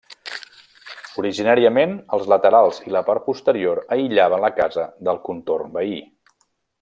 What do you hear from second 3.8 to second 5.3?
aïllaven la casa del